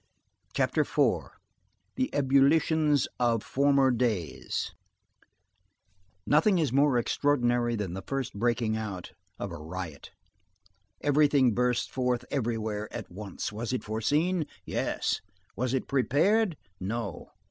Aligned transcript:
CHAPTER 0.53 0.81
IV—THE 0.81 2.09
EBULLITIONS 2.11 3.07
OF 3.19 3.43
FORMER 3.43 3.91
DAYS 3.91 4.71
Nothing 6.25 6.57
is 6.57 6.73
more 6.73 6.97
extraordinary 6.97 7.75
than 7.75 7.93
the 7.93 8.01
first 8.01 8.33
breaking 8.33 8.75
out 8.75 9.11
of 9.37 9.51
a 9.51 9.57
riot. 9.59 10.09
Everything 11.01 11.53
bursts 11.53 11.85
forth 11.87 12.25
everywhere 12.31 12.91
at 12.91 13.11
once. 13.11 13.51
Was 13.51 13.71
it 13.73 13.83
foreseen? 13.83 14.47
Yes. 14.65 15.21
Was 15.55 15.71
it 15.71 15.87
prepared? 15.87 16.57
No. 16.79 17.29